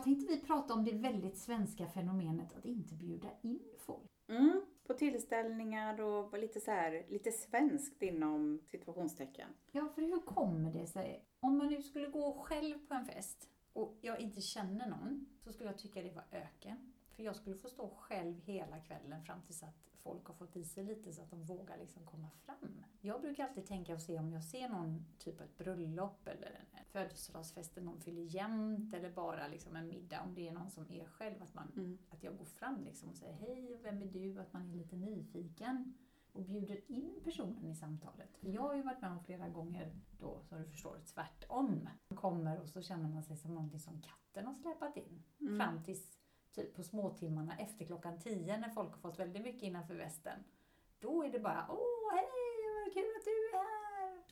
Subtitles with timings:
[0.00, 4.10] idag tänkte vi prata om det väldigt svenska fenomenet att inte bjuda in folk.
[4.28, 9.48] Mm, på tillställningar och lite så här, lite svenskt inom situationstecken.
[9.72, 11.24] Ja, för hur kommer det sig?
[11.40, 15.52] Om man nu skulle gå själv på en fest och jag inte känner någon, så
[15.52, 16.92] skulle jag tycka det var öken.
[17.20, 20.64] För jag skulle få stå själv hela kvällen fram tills att folk har fått i
[20.64, 22.84] sig lite så att de vågar liksom komma fram.
[23.00, 26.64] Jag brukar alltid tänka och se om jag ser någon typ av ett bröllop eller
[26.72, 30.70] en födelsedagsfest där någon fyller jämnt eller bara liksom en middag, om det är någon
[30.70, 31.98] som är själv, att, man, Mm.
[32.10, 34.40] att jag går fram liksom och säger hej, vem är du?
[34.40, 35.94] Att man är lite nyfiken
[36.32, 38.36] och bjuder in personen i samtalet.
[38.36, 41.88] För jag har ju varit med om flera gånger då, som du förstår, tvärtom.
[42.08, 45.22] Man kommer och så känner man sig som någonting som katten har släpat in.
[45.40, 45.58] Mm.
[45.58, 46.19] Fram tills
[46.54, 50.38] typ på småtimmarna efter klockan tio när folk har fått väldigt mycket innanför västen.
[51.00, 52.28] Då är det bara åh hej,
[52.84, 53.70] vad kul att du är här!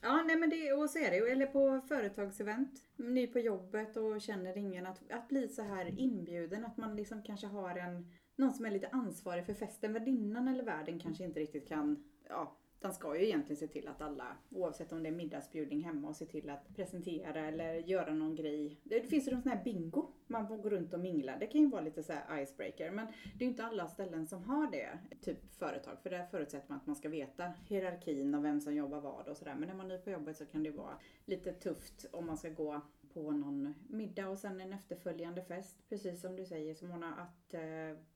[0.03, 1.17] Ja, nej men det, och så är det.
[1.17, 1.29] ju.
[1.29, 4.87] Eller på företagsevent, ny på jobbet och känner ingen.
[4.87, 8.71] Att, att bli så här inbjuden, att man liksom kanske har en, någon som är
[8.71, 9.93] lite ansvarig för festen.
[9.93, 14.01] Värdinnan eller värden kanske inte riktigt kan, ja, den ska ju egentligen se till att
[14.01, 18.35] alla, oavsett om det är middagsbjudning hemma, och se till att presentera eller göra någon
[18.35, 18.81] grej.
[18.85, 21.37] Det, finns ju någon sån här bingo, man får gå runt och mingla.
[21.39, 24.27] Det kan ju vara lite så här icebreaker, men det är ju inte alla ställen
[24.27, 25.99] som har det, typ företag.
[26.03, 29.37] För där förutsätter man att man ska veta hierarkin och vem som jobbar vad och
[29.37, 29.55] sådär.
[29.59, 32.37] Men när man är ny på jobbet så kan det vara lite tufft om man
[32.37, 32.81] ska gå
[33.15, 35.77] på någon middag och sen en efterföljande fest.
[35.89, 37.61] Precis som du säger Simona, att eh,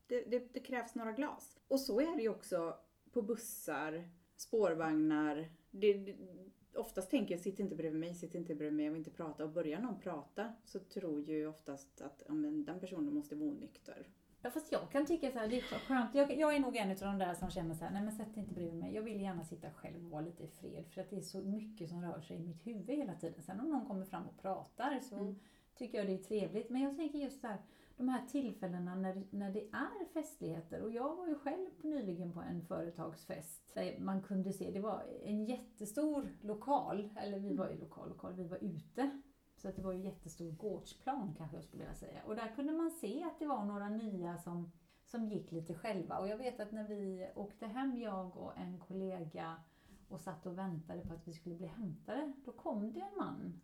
[0.06, 1.58] det, det, det krävs några glas.
[1.68, 2.76] Och så är det ju också
[3.12, 4.08] på bussar,
[4.42, 5.48] spårvagnar.
[5.70, 6.14] Det, det,
[6.74, 9.44] oftast tänker jag, sitt inte bredvid mig, sitt inte bredvid mig, jag vill inte prata.
[9.44, 13.48] Och börjar någon prata så tror ju oftast att ja, men den personen måste vara
[13.50, 14.06] onykter.
[14.44, 16.14] Ja fast jag kan tycka så här, det är skönt.
[16.14, 18.34] Jag, jag är nog en av de där som känner så här, nej men sätt
[18.34, 18.94] dig inte bredvid mig.
[18.94, 20.84] Jag vill gärna sitta själv och vara lite i fred.
[20.90, 23.42] För att det är så mycket som rör sig i mitt huvud hela tiden.
[23.42, 25.34] Sen om någon kommer fram och pratar så Mm.
[25.74, 26.70] tycker jag det är trevligt.
[26.70, 27.58] Men jag tänker just så här,
[27.96, 30.82] de här tillfällena när, när det är festligheter.
[30.82, 35.04] Och jag var ju själv nyligen på en företagsfest där man kunde se, det var
[35.22, 39.20] en jättestor lokal, eller vi var i lokal, lokal, vi var ute.
[39.56, 42.20] Så att det var ju jättestor gårdsplan kanske jag skulle vilja säga.
[42.26, 44.72] Och där kunde man se att det var några nya som,
[45.04, 46.18] som gick lite själva.
[46.18, 49.56] Och jag vet att när vi åkte hem, jag och en kollega,
[50.12, 53.60] och satt och väntade på att vi skulle bli hämtade, då kom det en man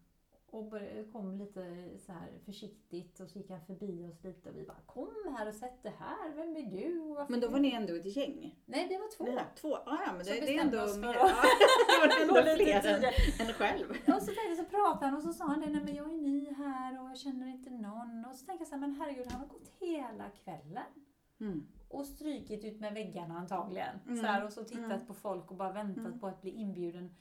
[0.51, 0.75] och
[1.13, 4.81] kom lite så här försiktigt och så gick han förbi oss lite och vi bara
[4.87, 6.99] Kom här och sätt dig här, vem är du?
[6.99, 8.59] Varför Men då var du-" ni ändå ett gäng?
[8.67, 9.25] Nej, det var två.
[9.25, 9.77] Nej, två?
[9.77, 11.15] Ah, ja, men det, det är ändå mer.
[11.19, 13.05] Ja, det var ändå fler än,
[13.47, 13.91] än själv.
[13.91, 16.17] Och så tänkte så pratade han och så sa han det, nej men jag är
[16.17, 18.25] ny här och jag känner inte någon.
[18.31, 20.93] Och så tänkte jag så här, men herregud han har gått hela kvällen
[21.41, 21.67] Mm.
[21.89, 23.99] och strykit ut med väggarna antagligen.
[24.07, 24.17] Mm.
[24.17, 25.07] Så här, och så tittat Mm.
[25.07, 26.19] på folk och bara väntat Mm.
[26.19, 27.15] på att bli inbjuden.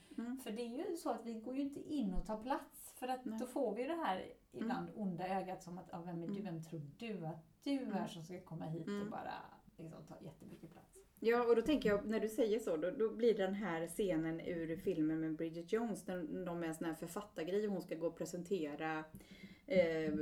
[0.44, 2.94] För det är ju så att vi går ju inte in och tar plats.
[3.00, 3.39] För att Nej.
[3.39, 6.41] Då får vi det här ibland onda ögat som att, ja, vem är du?
[6.41, 9.33] Vem tror du att du är som ska komma hit och bara
[9.77, 10.97] liksom, ta jättemycket plats?
[11.19, 14.39] Ja, och då tänker jag, när du säger så, då, då blir den här scenen
[14.39, 17.95] ur filmen med Bridget Jones, när de är en sån här författargrej och hon ska
[17.95, 19.03] gå och presentera
[19.67, 20.13] eh,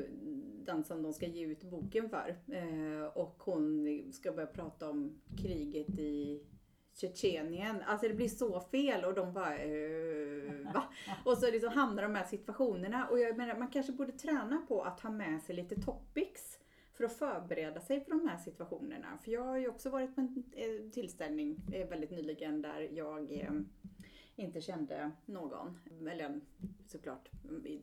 [0.66, 2.38] den som de ska ge ut boken för.
[2.51, 6.44] Eh, och hon ska börja prata om kriget i
[6.94, 7.81] Tjetjenien.
[7.85, 10.84] Alltså det blir så fel och de bara eh, va?
[11.25, 13.07] Och så liksom hamnar de här situationerna.
[13.07, 16.59] Och jag menar, man kanske borde träna på att ha med sig lite topics
[16.94, 19.17] för att förbereda sig för de här situationerna.
[19.23, 23.31] För jag har ju också varit på en eh, tillställning eh, väldigt nyligen där jag
[23.31, 23.51] eh,
[24.35, 25.79] inte kände någon.
[26.09, 26.41] Eller
[26.88, 27.29] såklart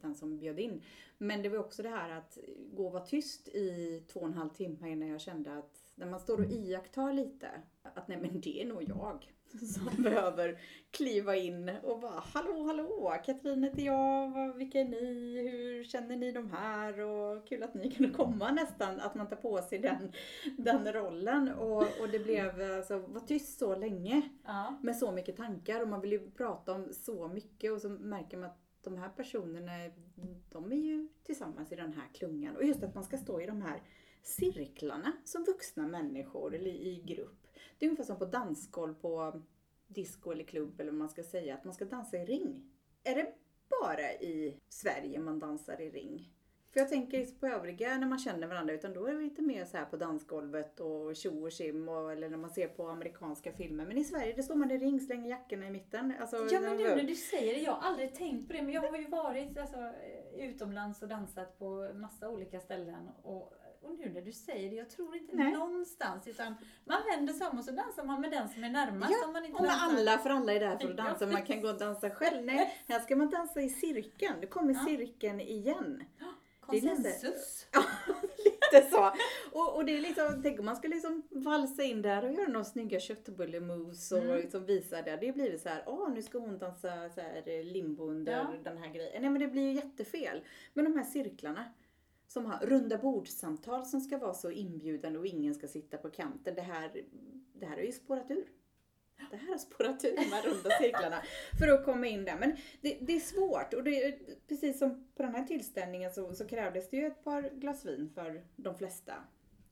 [0.00, 0.82] den som bjöd in.
[1.18, 2.38] Men det var också det här att
[2.74, 6.06] gå och vara tyst i två och en halv timme innan jag kände att när
[6.06, 7.50] man står och iakttar lite
[7.82, 9.32] att nej men det är nog jag
[9.74, 10.60] som behöver
[10.90, 16.32] kliva in och bara hallå hallå Katrin heter jag, vilka är ni, hur känner ni
[16.32, 20.12] de här och kul att ni kunde komma nästan, att man tar på sig den,
[20.58, 24.78] den rollen och, och det blev alltså, var tyst så länge Ja.
[24.82, 28.36] med så mycket tankar och man vill ju prata om så mycket och så märker
[28.36, 29.72] man att de här personerna,
[30.48, 32.56] de är ju tillsammans i den här klungan.
[32.56, 33.82] Och just att man ska stå i de här
[34.22, 37.46] cirklarna som vuxna människor eller i grupp.
[37.78, 39.42] Det är ungefär som på dansgolv på
[39.88, 42.70] disco eller klubb eller vad man ska säga, att man ska dansa i ring.
[43.04, 43.34] Är det
[43.80, 46.32] bara i Sverige man dansar i ring?
[46.72, 49.64] För jag tänker på övriga när man känner varandra, utan då är det lite mer
[49.64, 53.86] så här på dansgolvet och tjo och tjim eller när man ser på amerikanska filmer.
[53.86, 56.14] Men i Sverige, det står man i ring, slänger jackorna i mitten.
[56.20, 58.72] Alltså, Ja men nu när du säger det, jag har aldrig tänkt på det men
[58.72, 59.92] jag har ju varit alltså,
[60.34, 63.52] utomlands och dansat på massa olika ställen och,
[63.82, 65.52] och nu när du säger det, jag tror inte Nej.
[65.52, 69.12] någonstans utan man vänder sig om och så dansar man med den som är närmast
[69.22, 69.86] Ja, man inte Och med dansar.
[69.98, 71.26] alla, för alla är där för att dansa.
[71.26, 72.44] Man kan gå och dansa själv.
[72.44, 74.34] Nej, här ska man dansa i cirkeln.
[74.40, 74.84] Nu kommer Ja.
[74.86, 76.04] cirkeln igen.
[76.70, 77.66] Det är lite- Konsensus.
[77.72, 77.82] Ja,
[78.44, 79.12] lite så.
[79.52, 82.48] Och, och det är liksom, tänk om man skulle liksom valsa in där och göra
[82.48, 84.36] några snygga köttbulle-moves och Mm.
[84.36, 85.16] liksom visa det.
[85.16, 88.46] Det blir så här, åh nu ska hon dansa så här eh, limbo under Ja.
[88.64, 89.22] den här grejen.
[89.22, 90.40] Nej men det blir ju jättefel.
[90.74, 91.64] Men de här cirklarna
[92.28, 96.54] som har runda bordssamtal som ska vara så inbjudande och ingen ska sitta på kanten.
[96.54, 97.04] Det här,
[97.52, 98.48] det här har ju spårat ur.
[99.30, 101.22] Det här har spårat ur de här runda cirklarna
[101.58, 102.36] för att komma in där.
[102.38, 106.46] Men det, det är svårt och det precis som på den här tillställningen så, så
[106.46, 109.14] krävdes det ju ett par glas vin för de flesta.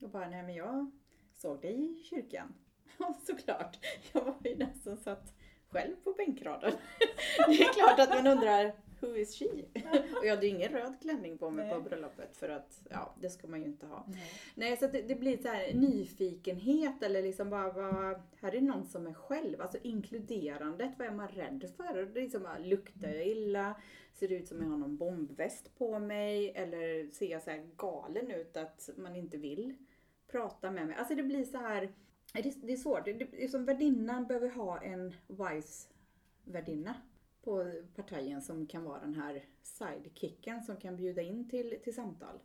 [0.00, 0.90] Och bara, nej men jag
[1.34, 2.54] såg dig i kyrkan.
[2.98, 3.78] Ja såklart,
[4.12, 5.34] jag var ju den som satt
[5.68, 6.72] själv på bänkraden.
[7.46, 9.44] Det är klart att man undrar, who is she?
[10.18, 11.84] Och jag hade ju ingen röd klänning på mig på Nej.
[11.84, 14.04] bröllopet för att, ja det ska man ju inte ha.
[14.08, 14.32] Nej.
[14.54, 18.84] Nej, så det, det blir så här nyfikenhet eller liksom bara, vad, här är någon
[18.84, 19.60] som är själv.
[19.60, 21.94] Alltså inkluderandet, vad är man rädd för?
[21.94, 23.74] Det är liksom bara, luktar jag illa?
[24.14, 26.50] Ser det ut som jag har någon bombväst på mig?
[26.50, 29.74] Eller ser jag så här galen ut att man inte vill
[30.30, 30.96] prata med mig?
[30.96, 31.92] Alltså det blir så här,
[32.32, 33.04] det, är svårt.
[33.04, 35.88] Det, det är som värdinnan behöver ha en wise
[36.44, 36.94] värdinna
[37.42, 42.38] på partajen som kan vara den här sidekicken som kan bjuda in till, till samtal.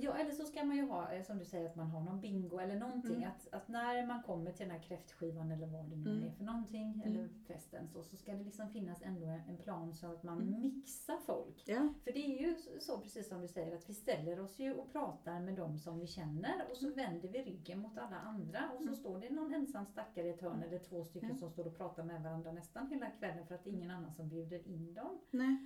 [0.00, 2.20] Ja, eller så ska man ju ha, eh, som du säger, att man har någon
[2.20, 3.14] bingo eller någonting.
[3.16, 3.28] Mm.
[3.28, 6.26] Att, att när man kommer till den här kräftskivan eller vad det nu Mm.
[6.26, 7.00] är för någonting, Mm.
[7.02, 10.60] eller festen, så, så ska det liksom finnas ändå en plan så att man Mm.
[10.60, 11.62] mixar folk.
[11.66, 11.88] Ja.
[12.04, 14.92] För det är ju så- precis som du säger, att vi ställer oss ju och
[14.92, 18.78] pratar med dem som vi känner och så vänder vi ryggen mot alla andra och
[18.82, 18.94] så Mm.
[18.96, 22.02] står det någon ensam stackare i ett hörn eller två stycken som står och pratar
[22.04, 25.18] med varandra nästan hela kvällen för att det är ingen annan som bjuder in dem.
[25.30, 25.56] Nej.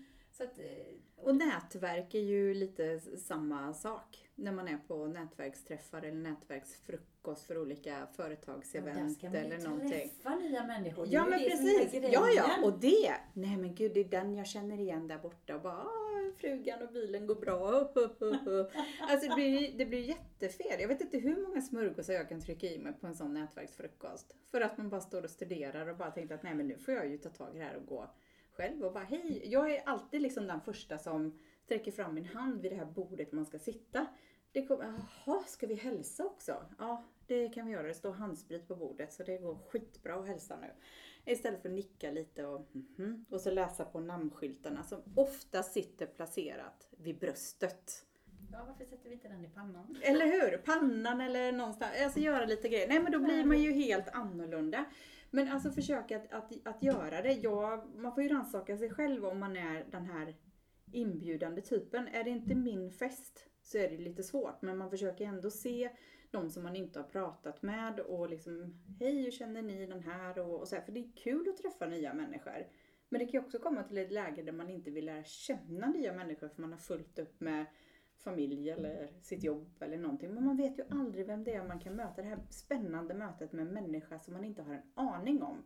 [0.40, 4.28] Att, eh, Och nätverk är ju lite samma sak.
[4.34, 9.40] När man är på nätverksträffar eller nätverksfrukost för olika ja, där företagsevent ska man ju
[9.44, 9.90] eller någonting.
[9.90, 11.06] träffa nya människor.
[11.10, 11.94] Ja men precis.
[12.12, 13.14] Ja ja, och det.
[13.32, 16.82] Nej men gud, det är den jag känner igen där borta och bara "Ah, frugan
[16.82, 17.92] och bilen går bra.
[19.00, 20.80] Alltså det blir, det blir jättefel.
[20.80, 24.36] Jag vet inte hur många smörgåsar jag kan trycka i mig på en sån nätverksfrukost.
[24.50, 26.94] För att man bara står och studerar och bara tänkte att nej men nu får
[26.94, 28.10] jag ju ta tag i det här och gå
[28.52, 29.42] själv och bara hej.
[29.44, 33.32] Jag är alltid liksom den första som sträcker fram min hand vid det här bordet
[33.32, 34.06] man ska sitta.
[34.52, 36.64] Det kommer, jaha, ska vi hälsa också?
[36.78, 37.86] Ja, det kan vi göra.
[37.86, 40.70] Det står handsprit på bordet så det går skitbra att hälsa nu.
[41.32, 46.06] Istället för att nicka lite och, mhm, och så läsa på namnskyltarna som ofta sitter
[46.06, 48.06] placerat vid bröstet.
[48.52, 49.96] Ja, varför sätter vi inte den i pannan?
[50.02, 50.58] Eller hur?
[50.58, 51.92] Pannan eller någonstans.
[52.04, 52.88] Alltså göra lite grejer.
[52.88, 54.84] Nej men då blir man ju helt annorlunda.
[55.34, 57.32] Men alltså försöka att, att, att göra det.
[57.32, 60.36] Ja, man får ju rannsaka sig själv om man är den här
[60.92, 62.08] inbjudande typen.
[62.08, 64.62] Är det inte min fest så är det lite svårt.
[64.62, 65.90] Men man försöker ändå se
[66.30, 70.38] de som man inte har pratat med och liksom Hej, hur känner ni den här?
[70.38, 70.82] Och, och så här.
[70.82, 72.66] För det är kul att träffa nya människor.
[73.08, 75.86] Men det kan ju också komma till ett läge där man inte vill lära känna
[75.86, 77.66] nya människor för man har fullt upp med
[78.22, 80.34] familj eller sitt jobb eller någonting.
[80.34, 82.22] Men man vet ju aldrig vem det är man kan möta.
[82.22, 85.56] Det här spännande mötet med en människa som man inte har en aning om.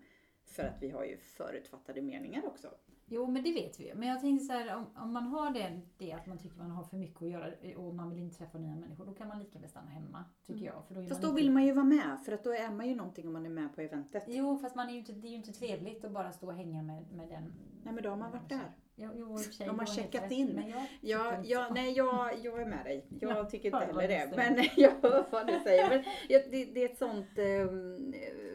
[0.44, 2.68] För att vi har ju förutfattade meningar också.
[3.08, 3.94] Jo, men det vet vi ju.
[3.94, 6.70] Men jag tänkte så här, om, om man har det, det att man tycker man
[6.70, 9.38] har för mycket att göra och man vill inte träffa nya människor, då kan man
[9.38, 10.74] lika väl stanna hemma, tycker Mm.
[10.74, 10.84] jag.
[10.86, 12.88] För då Fast då inte- vill man ju vara med för att då är man
[12.88, 14.24] ju någonting om man är med på eventet.
[14.26, 16.54] Jo, fast man är ju inte, det är ju inte trevligt att bara stå och
[16.54, 17.52] hänga med, med den.
[17.84, 18.72] Nej men då har man varit där.
[18.96, 20.48] Sig, De har du helt checkat in.
[20.54, 23.06] Men jag Ja, ja nej jag, jag är med dig.
[23.20, 24.32] Jag Ja, tycker inte heller det.
[24.36, 25.88] Men jag hör vad du säger.
[25.88, 28.14] Men det, det är ett sånt ehm,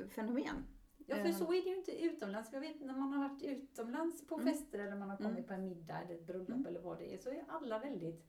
[0.09, 0.65] fenomen.
[1.07, 2.53] Ja, för så är det ju inte utomlands.
[2.53, 4.47] Jag vet när man har varit utomlands på Mm.
[4.53, 5.43] fester eller man har kommit Mm.
[5.47, 6.65] på en middag eller ett bröllop Mm.
[6.65, 8.25] eller vad det är, så är alla väldigt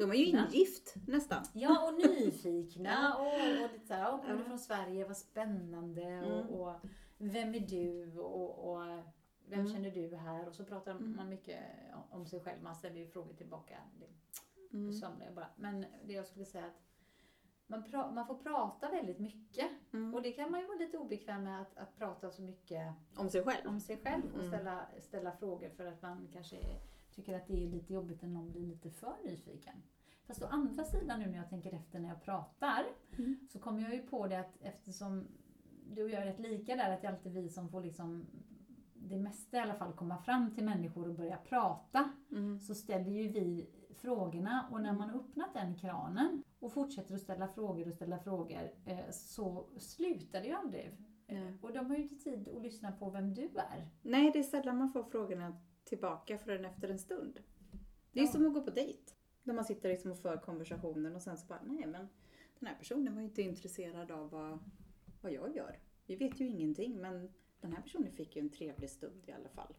[0.00, 1.44] De är ju ingift nästan.
[1.52, 3.26] Ja, och nyfikna och,
[3.64, 6.24] och lite såhär, ja, kommer du från Sverige, vad spännande Mm.
[6.48, 6.74] och, och
[7.18, 8.82] vem är du och, och
[9.48, 9.72] vem Mm.
[9.72, 10.48] känner du här?
[10.48, 11.16] Och så pratar Mm.
[11.16, 11.60] man mycket
[12.10, 13.78] om sig själv, man ställer ju frågor tillbaka.
[13.98, 14.06] Det
[14.76, 14.92] Mm.
[15.26, 15.48] jag bara.
[15.56, 16.82] Men det jag skulle säga att
[17.66, 17.84] man,
[18.14, 19.70] man får prata väldigt mycket.
[19.92, 20.14] Mm.
[20.14, 23.28] Och det kan man ju vara lite obekväm med att, att prata så mycket Om
[23.28, 23.68] sig själv.
[23.68, 24.48] om sig själv och Mm.
[24.48, 26.56] ställa, ställa frågor för att man kanske
[27.10, 29.82] tycker att det är lite jobbigt när någon blir lite för nyfiken.
[30.26, 32.84] Fast å andra sidan nu när jag tänker efter när jag pratar
[33.18, 33.48] Mm.
[33.52, 35.28] så kommer jag ju på det att eftersom
[35.90, 38.26] du och jag är rätt lika där, att det är alltid vi som får liksom
[39.08, 42.60] det mesta i alla fall komma fram till människor och börja prata Mm.
[42.60, 47.20] så ställer ju vi frågorna och när man har öppnat den kranen och fortsätter att
[47.20, 50.96] ställa frågor och ställa frågor eh, så slutar det ju aldrig.
[51.26, 51.58] Nej.
[51.62, 53.88] Och de har ju inte tid att lyssna på vem du är.
[54.02, 57.38] Nej, det är sällan man får frågorna tillbaka förrän efter en stund.
[58.12, 58.30] Det är Ja.
[58.32, 59.12] som att gå på dejt.
[59.42, 62.08] Där man sitter liksom och för konversationen och sen så bara, nej men
[62.58, 64.58] den här personen var ju inte intresserad av vad,
[65.20, 65.78] vad jag gör.
[66.06, 67.32] Vi vet ju ingenting men
[67.62, 69.74] den här personen fick ju en trevlig stund i alla fall.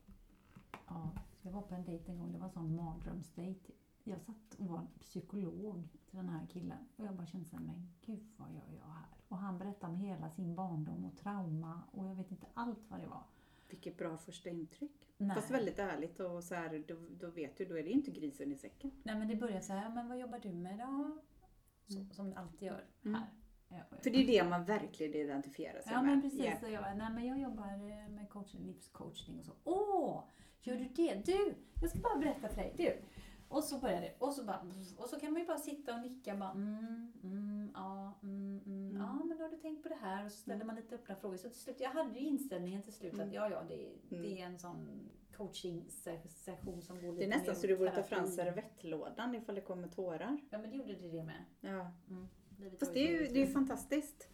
[0.88, 1.10] Ja,
[1.42, 3.72] jag var på en dejt en gång, det var en sån mardrömsdejt.
[4.04, 7.94] jag satt och var psykolog till den här killen och jag bara kände såhär, men
[8.06, 9.06] gud vad gör jag här?
[9.28, 13.00] Och han berättade om hela sin barndom och trauma och jag vet inte allt vad
[13.00, 13.24] det var.
[13.70, 15.08] Vilket bra första intryck.
[15.18, 15.36] Nej.
[15.36, 18.52] Fast väldigt ärligt och så här, då, då vet du, då är det inte grisen
[18.52, 18.92] i säcken.
[19.04, 21.18] Nej men det började så här, men vad jobbar du med då?
[21.88, 22.12] Så, Mm.
[22.12, 23.16] Som det alltid gör Mm.
[23.16, 23.28] här.
[23.34, 23.43] Ja,
[24.04, 26.12] För det är det man verkligen identifierar sig Ja med.
[26.12, 26.60] men precis, Ja.
[26.60, 29.54] så jag, nej, men jag jobbar eh, med coaching, livscoaching och så.
[29.64, 30.24] Åh,
[30.62, 31.22] gör du det?
[31.26, 32.74] Du, jag ska bara berätta för dig.
[32.78, 32.98] Du.
[33.48, 34.14] Och så börjar det.
[34.20, 34.66] Och så, bara,
[34.98, 38.90] och så kan man ju bara sitta och nicka bara mm, mm, ja, mm, mm,
[38.90, 39.02] Mm.
[39.02, 40.68] ja men då har du tänkt på det här och så ställer Mm.
[40.68, 41.38] man lite öppna frågor.
[41.38, 43.28] Så till slut, jag hade ju inställningen till slut Mm.
[43.28, 44.38] att ja, ja, det, det Mm.
[44.38, 48.28] är en sån coaching-session som går lite Det är nästan så du borde ta fram
[48.28, 50.38] servettlådan ifall det kommer tårar.
[50.50, 51.44] Ja men det gjorde det det med.
[51.62, 51.92] Ja.
[52.10, 52.28] Mm.
[52.58, 54.28] Livet Fast det är ju, det är fantastiskt.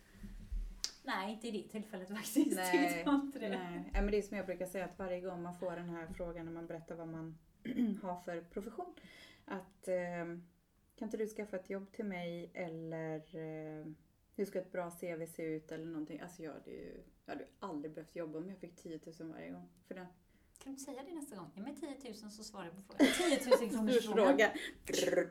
[1.04, 2.56] Nej, inte i det tillfället faktiskt.
[2.56, 3.04] Nej,
[3.40, 3.50] det.
[3.50, 6.08] Nej, men det är som jag brukar säga att varje gång man får den här
[6.08, 7.38] frågan när man berättar vad man
[8.02, 8.94] har för profession.
[9.46, 10.26] Att eh,
[10.96, 13.86] kan inte du skaffa ett jobb till mig eller eh,
[14.36, 16.20] hur ska ett bra CV se ut eller någonting.
[16.20, 19.52] Alltså jag hade ju jag hade aldrig behövt jobba om jag fick 10 000 varje
[19.52, 20.08] gång för det.
[20.64, 21.52] Kan du säga det nästa gång?
[21.56, 23.60] Ge mig 10 000 så svarar jag på frågan.
[23.60, 24.06] 10 000 kronors.
[24.06, 24.52] Fråga.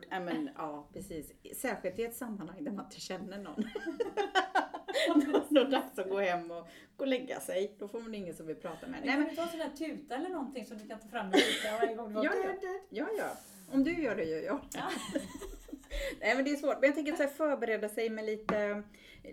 [0.09, 1.31] Ja, men, ja, precis.
[1.55, 3.55] Särskilt i ett sammanhang där man inte känner någon.
[5.49, 6.67] Då är det dags att gå hem och
[6.97, 7.75] gå och lägga sig.
[7.79, 9.07] Då får man ingen som vill prata med en.
[9.07, 11.27] Kan men, du ta en sån här tuta eller någonting som du kan ta fram
[11.27, 13.37] och tuta varje gång du var ja, ja, ja, ja.
[13.71, 14.59] Om du gör det gör jag.
[14.73, 14.91] Ja.
[16.19, 16.77] Nej men det är svårt.
[16.79, 18.83] Men jag tänker så här, förbereda sig med lite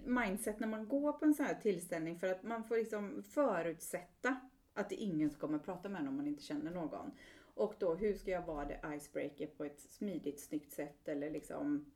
[0.05, 2.19] mindset när man går på en sån här tillställning.
[2.19, 4.37] För att man får liksom förutsätta
[4.77, 7.11] att det är ingen som kommer prata med en om man inte känner någon.
[7.55, 11.93] Och då hur ska jag vara the icebreaker på ett smidigt, snyggt sätt eller liksom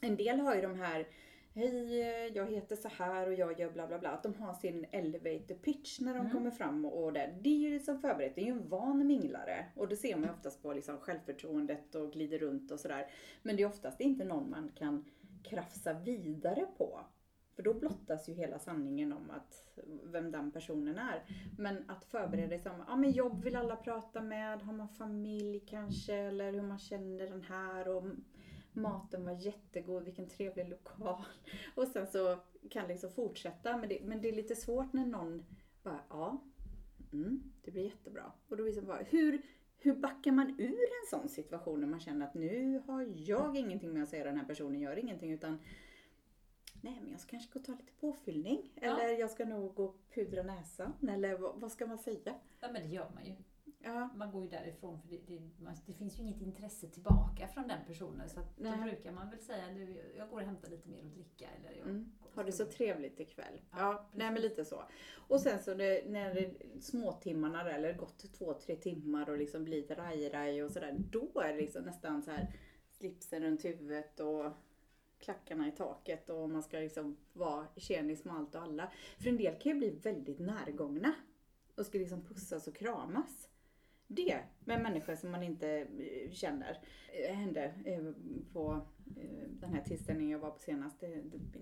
[0.00, 1.06] en del har ju de här
[1.54, 4.10] Hej, jag heter så här och jag gör bla bla bla.
[4.10, 6.32] Att de har sin elevator pitch när de Mm.
[6.32, 7.34] kommer fram och, och det.
[7.40, 8.34] Det är ju liksom förberett.
[8.34, 9.66] Det är ju en van minglare.
[9.76, 13.10] Och det ser man ju oftast på liksom självförtroendet och glider runt och sådär.
[13.42, 15.04] Men det är oftast inte någon man kan
[15.44, 17.00] krafsa vidare på.
[17.56, 21.24] För då blottas ju hela sanningen om att vem den personen är.
[21.58, 25.60] Men att förbereda sig som, ja men jobb vill alla prata med, har man familj
[25.60, 28.04] kanske, eller hur man känner den här och
[28.72, 31.24] maten var jättegod, vilken trevlig lokal.
[31.74, 32.38] Och sen så
[32.70, 35.44] kan liksom fortsätta, men det, men det är lite svårt när någon
[35.82, 36.44] bara, ja,
[37.12, 38.32] mm, det blir jättebra.
[38.48, 39.42] Och då liksom bara, hur,
[39.78, 43.92] hur backar man ur en sån situation när man känner att nu har jag ingenting
[43.92, 45.58] med att säga, den här personen gör ingenting, utan
[46.86, 48.72] Nej men jag ska kanske gå och ta lite påfyllning.
[48.74, 49.00] Ja.
[49.00, 50.92] Eller jag ska nog gå och pudra näsan.
[51.10, 52.34] Eller vad, vad ska man säga?
[52.60, 53.34] Ja, men det gör man ju.
[53.78, 57.48] Ja, Man går ju därifrån för det, det, man, det finns ju inget intresse tillbaka
[57.48, 58.28] från den personen.
[58.28, 61.12] Så att då brukar man väl säga nu, jag går och hämtar lite mer att
[61.14, 61.48] dricka.
[61.58, 62.12] Eller jag Mm.
[62.34, 63.60] har det så trevligt ikväll.
[63.70, 64.82] Ja, Ja, nej men lite så.
[65.28, 69.64] Och sen så det, när det småtimmarna där, eller gått två, tre timmar och liksom
[69.64, 70.96] blir lite raj-raj och sådär.
[70.98, 72.52] Då är det liksom nästan så här
[72.90, 74.44] slipsen runt huvudet och
[75.18, 78.92] klackarna i taket och man ska liksom vara tjenis med allt och alla.
[79.18, 81.14] För en del kan ju bli väldigt närgångna
[81.76, 83.48] och ska liksom pussas och kramas.
[84.08, 86.80] Det med människor som man inte eh, känner
[87.12, 88.12] eh, hände eh,
[88.52, 88.86] på
[89.48, 91.02] den här tillställningen jag var på senast.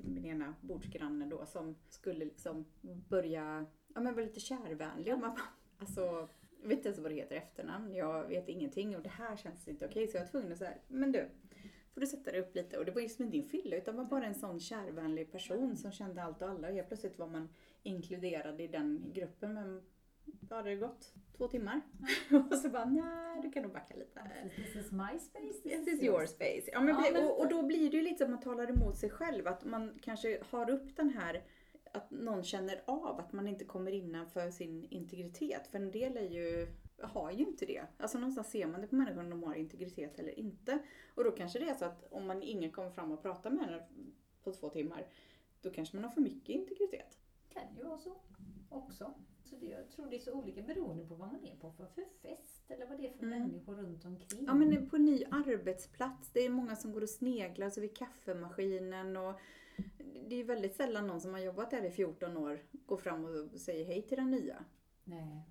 [0.05, 2.65] Min, ena bordsgranne då som skulle liksom
[3.09, 5.15] börja, ja men vara lite kärvänlig.
[5.15, 6.29] Och man bara, alltså,
[6.61, 7.95] jag vet inte ens vad det heter i efternamn.
[7.95, 10.09] Jag vet ingenting och det här känns inte okej.
[10.09, 11.29] Så jag var tvungen att säga, men du,
[11.95, 12.79] får du sätta dig upp lite.
[12.79, 15.77] Och det var ju som inte din fylla utan var bara en sån kärvänlig person
[15.77, 16.69] som kände allt och alla.
[16.69, 17.49] Och helt plötsligt var man
[17.83, 19.55] inkluderad i den gruppen.
[19.55, 19.83] Men
[20.51, 21.81] ja, det har gått två timmar.
[22.51, 24.21] och så bara, nej du kan nog backa lite.
[24.57, 25.63] This is my space.
[25.63, 26.71] This is your space.
[26.73, 28.71] Ja, men, Ja, men- och, och då blir det ju lite som att man talar
[28.71, 29.47] emot sig själv.
[29.47, 31.43] Att man kanske har upp den här,
[31.93, 35.67] att någon känner av att man inte kommer innanför sin integritet.
[35.67, 36.67] För en del är ju,
[37.03, 37.87] har ju inte det.
[37.97, 40.79] Alltså någonstans ser man det på människor om de har integritet eller inte.
[41.15, 43.69] Och då kanske det är så att om man ingen kommer fram och pratar med
[43.73, 45.07] en på två timmar,
[45.61, 47.19] då kanske man har för mycket integritet.
[47.49, 48.17] kan ju vara så
[48.69, 49.15] också.
[49.45, 51.87] Så det, jag tror det är så olika beroende på vad man är på för,
[51.87, 53.39] för fest eller vad det är för Mm.
[53.43, 54.45] människor runt omkring.
[54.47, 59.17] Ja men på ny arbetsplats, det är många som går och sneglar så vid kaffemaskinen
[59.17, 59.35] och
[60.29, 63.61] det är väldigt sällan någon som har jobbat där i 14 år går fram och
[63.61, 64.65] säger hej till den nya.
[65.05, 65.43] Nej,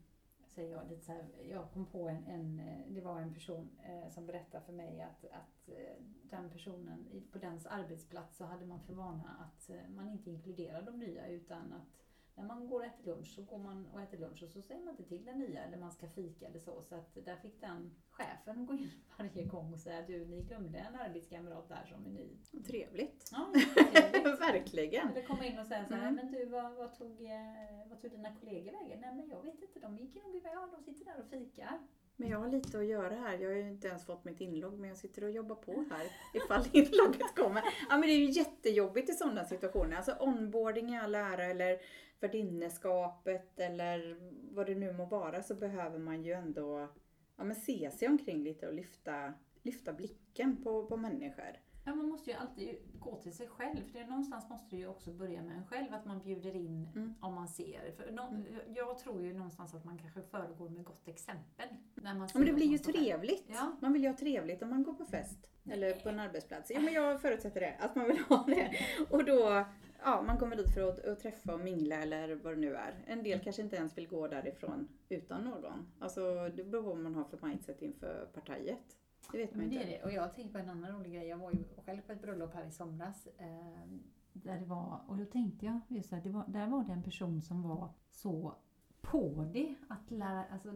[0.54, 1.26] säger jag lite så här.
[1.50, 5.02] Jag kom på en, en eh, det var en person eh, som berättade för mig
[5.02, 9.90] att, att eh, den personen, på dens arbetsplats så hade man för vana att eh,
[9.96, 12.03] man inte inkluderar de nya utan att
[12.36, 14.82] när man går och äter lunch så går man och äter lunch och så säger
[14.82, 16.82] man inte till den nya eller man ska fika eller så.
[16.82, 20.80] Så att där fick den chefen gå in varje gång och säga du, ni glömde
[20.80, 22.38] en arbetskamrat där som är ny.
[22.68, 23.30] Trevligt.
[23.32, 24.40] Ja, jättetrevligt.
[24.42, 25.08] Verkligen.
[25.08, 26.16] Eller komma in och säga så här, Mm.
[26.16, 29.00] men du vad, vad, tog, eh, vad tog dina kollegor vägen?
[29.02, 31.80] Nej men jag vet inte, de gick nog iväg, ja de sitter där och fikar.
[32.16, 33.38] Men jag har lite att göra här.
[33.38, 36.08] Jag har ju inte ens fått mitt inlogg men jag sitter och jobbar på här
[36.34, 37.64] ifall inlogget kommer.
[37.90, 39.98] Ja men det är ju jättejobbigt i sådana situationer.
[39.98, 41.80] Alltså onboarding i all ära eller
[42.20, 44.18] värdinneskapet eller
[44.56, 46.90] vad det nu må vara så behöver man ju ändå
[47.38, 51.60] ja, men se sig omkring lite och lyfta, lyfta blicken på, på människor.
[51.86, 53.92] Ja, man måste ju alltid gå till sig själv.
[53.92, 56.88] För det, någonstans måste det ju också börja med en själv, att man bjuder in
[56.96, 57.14] Mm.
[57.22, 57.92] om man ser.
[57.98, 58.46] För nå, Mm.
[58.76, 61.68] Jag tror ju någonstans att man kanske föregår med gott exempel.
[61.96, 63.46] När man Ja, men det blir ju trevligt.
[63.48, 63.76] Ja.
[63.82, 65.38] Man vill ju ha trevligt om man går på fest.
[65.70, 66.72] Eller på en arbetsplats.
[66.72, 68.72] Ja men jag förutsätter det, att man vill ha det.
[69.10, 69.66] Och då,
[70.04, 73.04] ja man kommer dit för att, att träffa och mingla eller vad det nu är.
[73.08, 75.92] En del kanske inte ens vill gå därifrån utan någon.
[76.00, 78.98] Alltså det beror på vad man har för mindset inför partiet.
[79.32, 79.88] Det vet man Men det inte.
[79.88, 80.04] är det.
[80.04, 81.28] Och jag tänker på en annan rolig grej.
[81.28, 83.28] Jag var ju själv på ett bröllop här i somras.
[83.38, 83.88] Eh,
[84.34, 87.42] där det var, och då tänkte jag, just det var, där var det en person
[87.42, 88.56] som var så
[89.02, 89.76] på det.
[89.90, 90.74] Att lära, alltså,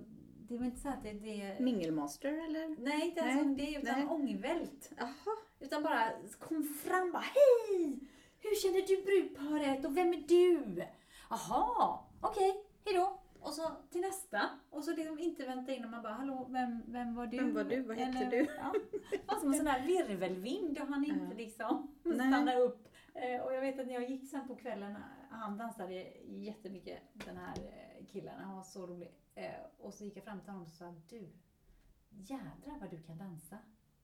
[0.47, 1.13] det var inte så att det...
[1.13, 2.83] det Mingelmaster eller?
[2.83, 4.07] nej, inte Nej, ens om det, utan nej.
[4.07, 4.91] ångvält.
[4.97, 5.37] Jaha.
[5.59, 7.99] Utan bara kom fram bara Hej!
[8.39, 10.83] Hur känner du brudparet och vem är du?
[11.29, 13.19] Jaha, okej, hejdå.
[13.41, 14.49] Och så till nästa.
[14.69, 17.37] Och så liksom inte vänta in och man bara Hallå, vem, vem var du?
[17.37, 17.81] Vem var du?
[17.81, 18.47] Vad hette du?
[18.57, 18.73] Ja.
[19.27, 22.87] Var som en sån här virvelvind och han inte liksom stanna upp.
[23.13, 24.95] Eh, Och jag vet att när jag gick sen på kvällen,
[25.29, 25.93] han dansade
[26.25, 29.11] jättemycket, den här eh, killen, han var så rolig.
[29.35, 31.29] Eh, Och så gick jag fram till honom och sa du,
[32.09, 33.57] jädrar vad du kan dansa.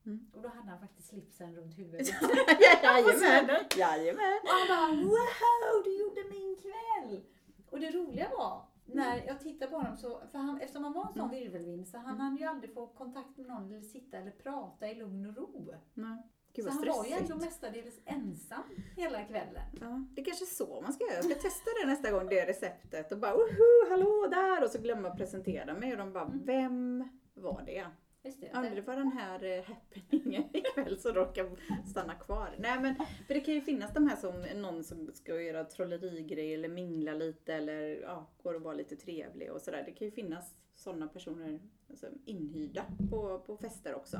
[0.06, 0.30] Mm.
[0.34, 2.06] Och då hade han faktiskt slipsen runt huvudet.
[2.82, 3.64] Jajamän!
[3.76, 4.38] Jajamän!
[4.42, 7.24] Och han bara wow, du gjorde min kväll!
[7.70, 11.06] Och det roliga var, när jag tittade på honom så, för han, eftersom han var
[11.06, 11.30] en sån Mm.
[11.40, 14.94] virvelvind så han hann ju aldrig få kontakt med någon eller sitta eller prata i
[14.94, 15.74] lugn och ro.
[15.94, 16.22] Nej.
[16.52, 17.30] Gud så han var ju stressigt.
[17.30, 18.62] ändå mestadels ensam
[18.96, 19.62] hela kvällen.
[19.80, 21.14] Ja, det är kanske så man ska göra.
[21.14, 23.12] Jag ska testa det nästa gång, det receptet.
[23.12, 24.64] Och bara woho, hallå där!
[24.64, 25.92] Och så glömma att presentera mig.
[25.92, 26.44] Och de bara, Mm.
[26.44, 27.86] vem var det?
[28.24, 28.70] Just det.
[28.74, 31.50] Det var den här eh, happeningen ikväll som råkar
[31.90, 32.54] stanna kvar.
[32.58, 32.94] Nej men,
[33.26, 37.12] för det kan ju finnas de här som någon som ska göra trollerigrejer eller mingla
[37.12, 39.82] lite eller ja, går och vara lite trevlig och sådär.
[39.86, 41.60] Det kan ju finnas sådana personer
[41.90, 44.18] alltså, inhyrda på, på fester också.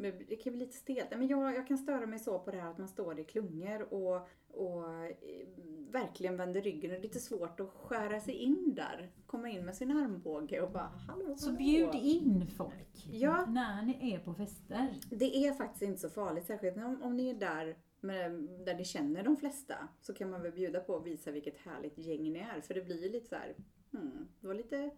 [0.00, 1.10] Men det kan bli lite stelt.
[1.10, 3.94] Men jag, jag kan störa mig så på det här att man står i klungor
[3.94, 5.46] och, och eh,
[5.90, 6.90] verkligen vänder ryggen.
[6.90, 9.10] Och det är lite svårt att skära sig in där.
[9.26, 13.46] Komma in med sin armbåge och bara hallå, Så hallå." bjud in folk Ja.
[13.46, 14.94] när ni är på fester.
[15.10, 18.32] Det är faktiskt inte så farligt, särskilt om, om ni är där med,
[18.66, 19.88] där ni känner de flesta.
[20.00, 22.60] Så kan man väl bjuda på och visa vilket härligt gäng ni är.
[22.60, 23.54] För det blir ju lite så här,
[23.92, 24.90] hmm, det var lite,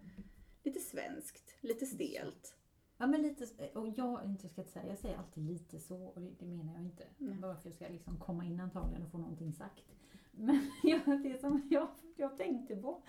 [0.63, 2.55] lite svenskt, lite stelt.
[3.03, 6.31] Ja men lite, och jag, inte ska säga, jag säger alltid lite så och det,
[6.39, 7.05] det menar jag inte.
[7.19, 9.85] Bara för att jag ska liksom komma in antagligen och få någonting sagt.
[10.31, 13.03] Men ja, det som jag, jag tänkte på,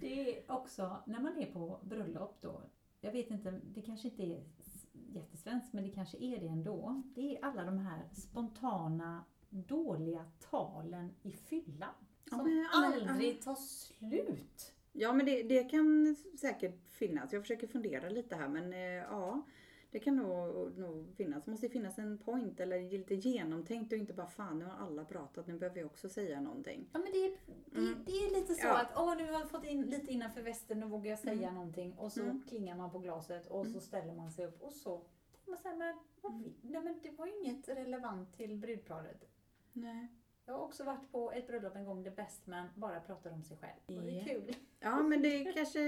[0.00, 2.62] det är också när man är på bröllop då.
[3.00, 4.44] Jag vet inte, det kanske inte är
[4.92, 7.02] jättesvenskt men det kanske är det ändå.
[7.14, 11.94] Det är alla de här spontana dåliga talen i fyllan.
[12.28, 12.44] Som ja,
[12.80, 14.73] men- aldrig tar slut.
[14.96, 17.32] Ja men det, det kan säkert finnas.
[17.32, 19.42] Jag försöker fundera lite här men eh, ja.
[19.90, 21.44] Det kan nog, nog finnas.
[21.44, 25.04] Det måste finnas en point eller lite genomtänkt och inte bara fan nu har alla
[25.04, 26.88] pratat, nu behöver jag också säga någonting.
[26.92, 27.36] Ja men det, är-
[27.70, 27.98] det, Mm.
[28.06, 28.80] det är lite så Ja.
[28.80, 31.92] att åh, nu har jag fått in lite innanför västen, nu vågar jag säga någonting.
[31.98, 32.42] Och så Mm.
[32.48, 33.80] klingar man på glaset och så Mm.
[33.80, 35.02] ställer man sig upp och så
[35.46, 39.28] man här, men, vill- nej, men det var ju inget relevant till brudparet.
[39.72, 40.08] Nej.
[40.46, 43.42] Jag har också varit på ett bröllop en gång där best man bara pratar om
[43.44, 44.02] sig själv.
[44.04, 44.24] Det Ja.
[44.26, 44.56] kul.
[44.80, 45.80] Ja men det kanske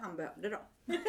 [0.00, 0.56] han behövde då.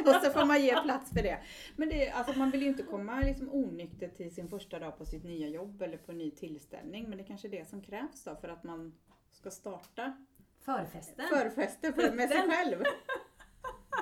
[0.06, 1.40] Och så får man ge plats för det.
[1.76, 5.06] Men det, alltså man vill ju inte komma liksom onykter till sin första dag på
[5.06, 7.10] sitt nya jobb eller på en ny tillställning.
[7.10, 8.94] Men det är kanske är det som krävs då för att man
[9.32, 10.26] ska starta
[10.60, 11.26] Förfesten.
[11.28, 12.84] förfesten för med sig själv.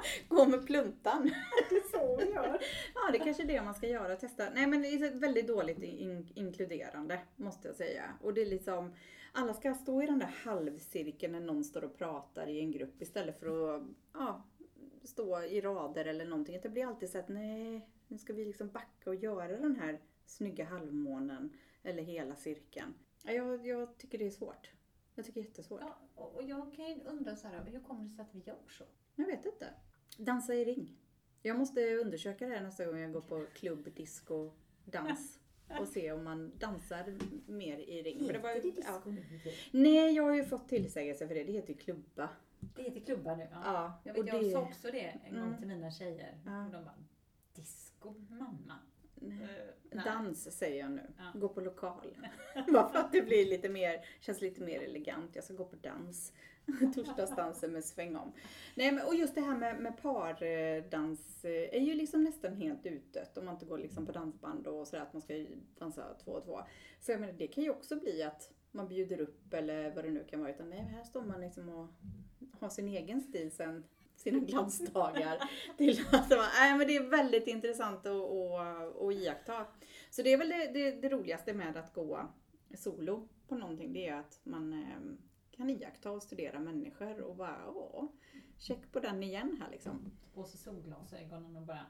[0.28, 1.32] Gå med pluntan.
[1.70, 2.62] det är så vi gör.
[2.96, 4.50] Ja det kanske är det man ska göra, testa.
[4.50, 8.04] Nej men det är väldigt dåligt in, inkluderande måste jag säga.
[8.22, 8.94] Och det är liksom,
[9.32, 13.02] alla ska stå i den där halvcirkeln när någon står och pratar i en grupp
[13.02, 14.46] istället för att ja,
[15.04, 16.60] stå i rader eller någonting.
[16.64, 20.00] Det blir alltid så att nej, nu ska vi liksom backa och göra den här
[20.26, 22.94] snygga halvmånen eller hela cirkeln.
[23.24, 24.72] Ja, Jag, jag tycker det är svårt.
[25.16, 25.82] Jag tycker det är jättesvårt.
[25.82, 28.40] Ja, och och jag kan ju undra så här, hur kommer det sig att vi
[28.40, 28.84] gör så?
[29.16, 29.74] Jag vet inte.
[30.18, 30.96] Dansa i ring.
[31.42, 34.52] Jag måste undersöka det här nästa gång jag går på klubb, disco,
[34.86, 35.40] dans.
[35.80, 37.16] Och se om man dansar
[37.52, 38.26] mer i ring.
[38.26, 39.02] För det var, Heter det ja.
[39.72, 41.44] Nej, jag har ju fått tillsägelse för det.
[41.44, 42.30] Det heter ju klubba.
[42.76, 43.48] Det heter klubbar nu.
[43.52, 43.62] Ja.
[43.64, 45.58] Ja, Jag, vet, jag det- sa också det en gång Mm.
[45.58, 46.38] till mina tjejer.
[46.46, 46.66] Ja.
[46.66, 47.04] Och de bara,
[47.56, 48.80] disco mamma.
[49.16, 49.48] nej.
[50.06, 51.02] Dans säger jag nu.
[51.18, 51.40] Ja.
[51.40, 52.18] Gå på lokal.
[52.74, 55.36] Bara för att det blir lite mer, känns lite mer elegant.
[55.36, 56.34] Jag ska gå på dans.
[56.96, 58.32] Torsdagsdansen med sväng om.
[58.76, 62.86] Nej men och just det här med, med pardans eh, är ju liksom nästan helt
[62.86, 65.46] utdött om man inte går liksom på dansband och sådär att man ska
[65.80, 66.62] dansa två och två.
[67.00, 70.12] Så jag menar det kan ju också bli att man bjuder upp eller vad det
[70.12, 70.52] nu kan vara.
[70.52, 71.88] Utan nej, här står man liksom och
[72.60, 73.84] har sin egen stil sen
[74.16, 75.50] sina glansdagar.
[75.78, 79.66] till att var, nej, men det är väldigt intressant att, att, att iaktta.
[80.10, 82.30] Så det är väl det, det, det roligaste med att gå
[82.74, 83.94] solo på någonting.
[83.94, 85.00] Det är att man eh,
[85.58, 88.06] kan iaktta och studera människor och bara åh,
[88.58, 90.12] check på den igen här liksom.
[90.34, 91.86] På sig solglasögonen och bara,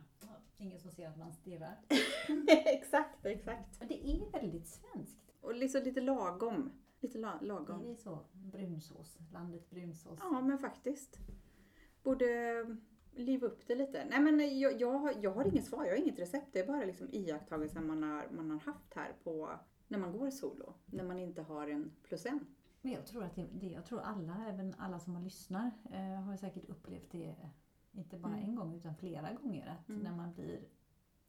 [0.58, 1.80] ingen som ser att man stirrar.
[2.66, 3.80] exakt, exakt.
[3.80, 5.32] Men det är väldigt svenskt.
[5.42, 6.72] Och liksom lite lagom.
[7.00, 7.82] Lite la, Det lagom.
[7.92, 10.20] är så, brunsås, landet brunsås.
[10.22, 11.18] Ja, men faktiskt.
[12.04, 12.28] Borde
[13.16, 14.06] liva upp det lite.
[14.10, 16.48] Nej men jag, jag, har- jag har inget svar, jag har inget recept.
[16.54, 20.30] Det är bara liksom iakttagelser man har, man har haft här på när man går
[20.30, 20.74] solo.
[20.86, 22.46] När man inte har en plus en.
[22.86, 26.22] Men jag tror att det, det, jag tror alla, även alla som har lyssnar, eh,
[26.22, 27.36] har säkert upplevt det,
[27.92, 28.50] inte bara Mm.
[28.50, 30.02] en gång utan flera gånger, att Mm.
[30.02, 30.60] när man blir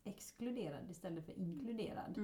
[0.05, 2.19] exkluderad istället för inkluderad.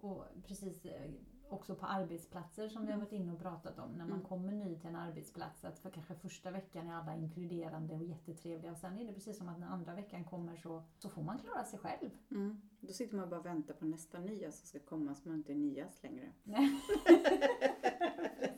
[0.00, 1.10] Och precis eh,
[1.48, 3.90] också på arbetsplatser som vi har varit inne och pratat om.
[3.90, 4.24] När man Mm.
[4.26, 8.72] kommer ny till en arbetsplats att för kanske första veckan är alla inkluderande och jättetrevliga.
[8.72, 11.38] Och sen är det precis som att när andra veckan kommer så, så får man
[11.38, 12.10] klara sig själv.
[12.30, 12.60] Mm.
[12.80, 15.52] Då sitter man bara och väntar på nästa nya som ska komma så man inte
[15.52, 16.32] är nyast längre.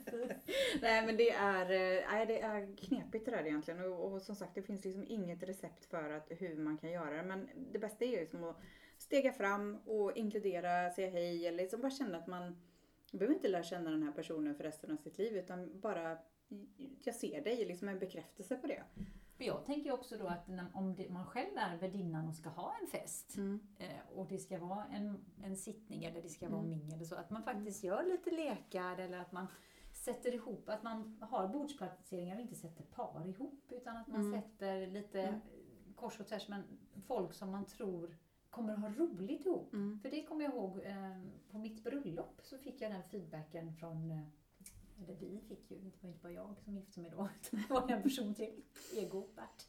[0.81, 4.35] Nej men det är, eh, nej, det är knepigt det där egentligen och, och som
[4.35, 7.23] sagt det finns liksom inget recept för att, hur man kan göra det.
[7.23, 8.57] Men det bästa är ju liksom att
[8.97, 12.61] stega fram och inkludera, säga hej eller liksom bara känna att man
[13.11, 16.17] behöver inte lära känna den här personen för resten av sitt liv utan bara
[17.03, 18.83] jag ser dig, liksom en bekräftelse på det.
[19.37, 22.87] För jag tänker också då att om man själv är värdinnan och ska ha en
[22.87, 23.37] fest
[23.79, 26.69] eh, och det ska vara en, en sittning eller det ska vara Mm.
[26.69, 29.47] mingel och så, att man faktiskt gör lite lekar eller att man
[30.01, 34.41] sätter ihop, att man har bordsplaceringar och inte sätter par ihop utan att man Mm.
[34.41, 35.39] sätter lite Mm.
[35.95, 36.63] kors och tvärs men
[37.07, 38.17] folk som man tror
[38.49, 39.73] kommer att ha roligt ihop.
[39.73, 39.99] Mm.
[39.99, 44.11] För det kommer jag ihåg eh, på mitt bröllop så fick jag den feedbacken från
[44.11, 44.23] eh,
[45.03, 47.73] eller vi fick ju, det var inte bara jag som gifte mig då, utan det
[47.73, 48.63] var en person till,
[48.95, 49.67] ego Bert.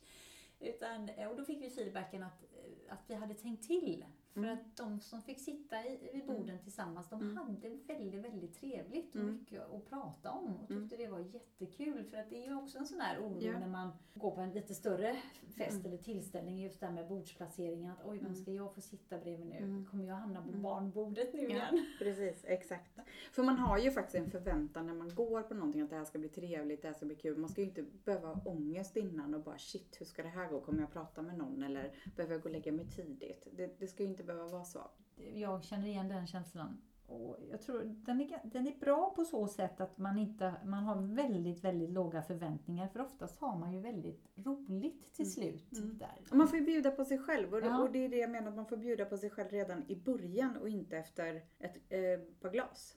[0.61, 4.05] Utan, eh, och då fick vi feedbacken att, eh, att vi hade tänkt till.
[4.33, 4.53] För Mm.
[4.53, 7.37] att de som fick sitta i, vid borden tillsammans, de Mm.
[7.37, 9.35] hade väldigt, väldigt trevligt och Mm.
[9.37, 10.83] mycket att prata om och Mm.
[10.88, 12.05] tyckte det var jättekul.
[12.05, 13.59] För att det är ju också en sån här oro Ja.
[13.59, 15.16] när man går på en lite större
[15.57, 15.87] fest Mm.
[15.87, 17.90] eller tillställning, just det här med bordsplaceringen.
[17.92, 18.37] Att oj, vem Mm.
[18.42, 19.57] ska jag få sitta bredvid nu?
[19.57, 19.87] Mm.
[19.87, 20.62] Kommer jag hamna på Mm.
[20.62, 21.49] barnbordet nu Ja.
[21.49, 21.87] igen?
[21.99, 22.99] Precis, exakt.
[23.33, 26.05] För man har ju faktiskt en förväntan när man går på någonting att det här
[26.05, 27.38] ska bli trevligt, det här ska bli kul.
[27.38, 30.49] Man ska ju inte behöva ha ångest innan och bara shit, hur ska det här
[30.49, 30.61] gå?
[30.61, 33.49] Kommer jag prata med någon eller behöver jag gå och lägga mig tidigt?
[33.53, 34.80] Det, det ska ju inte behöva vara så.
[35.35, 36.80] jag känner igen den känslan.
[37.06, 40.85] Och jag tror den är, den är bra på så sätt att man, inte, man
[40.85, 42.88] har väldigt, väldigt låga förväntningar.
[42.88, 45.32] För oftast har man ju väldigt roligt till Mm.
[45.32, 45.72] slut.
[45.72, 45.98] Mm.
[45.98, 46.18] Där.
[46.30, 47.82] Och man får ju bjuda på sig själv och, Ja.
[47.82, 49.96] och det är det jag menar, att man får bjuda på sig själv redan i
[49.96, 52.00] början och inte efter ett eh,
[52.40, 52.96] par glas.